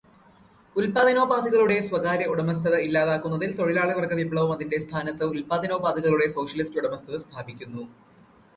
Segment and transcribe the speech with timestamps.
[0.75, 7.85] ഉല്പാദനോപാധികളുടെ സ്വകാര്യ ഉടമസ്ഥത ഇല്ലാതാക്കുന്നതിൽ, തൊഴിലാളിവർഗ വിപ്ലവം അതിന്റെ സ്ഥാനത്ത് ഉൽപ്പാദനോപാധികളുടെ സോഷ്യലിസ്റ്റ് ഉടമസ്ഥത സ്ഥാപിക്കുന്നു.